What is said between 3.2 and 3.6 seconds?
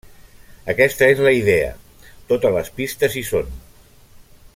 hi són.